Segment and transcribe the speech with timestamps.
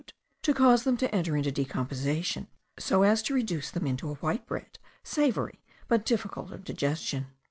[0.41, 2.47] to cause them to enter into decomposition
[2.79, 7.27] so as to reduce them into a white bread, savoury, but difficult of digestion.